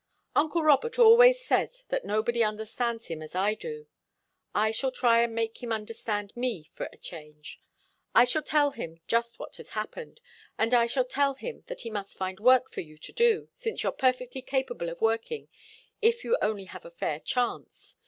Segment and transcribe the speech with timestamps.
[0.35, 3.85] "Uncle Robert always says that nobody understands him as I do.
[4.55, 7.61] I shall try and make him understand me, for a change.
[8.15, 10.19] I shall tell him just what has happened,
[10.57, 13.83] and I shall tell him that he must find work for you to do, since
[13.83, 15.49] you're perfectly capable of working
[16.01, 17.95] if you only have a fair chance.